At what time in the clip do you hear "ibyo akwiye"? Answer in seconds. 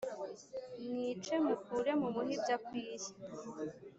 2.35-3.09